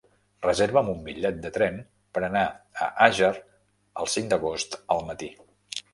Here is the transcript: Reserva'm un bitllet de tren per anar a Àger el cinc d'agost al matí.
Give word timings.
Reserva'm 0.43 0.87
un 0.93 1.03
bitllet 1.09 1.37
de 1.43 1.51
tren 1.57 1.77
per 2.17 2.23
anar 2.29 2.43
a 2.85 2.89
Àger 3.09 3.31
el 4.03 4.13
cinc 4.15 4.33
d'agost 4.33 4.79
al 4.97 5.05
matí. 5.13 5.35